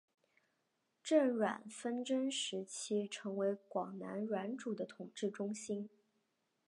[1.03, 5.91] 郑阮纷争时期成为广南阮主的统治中心。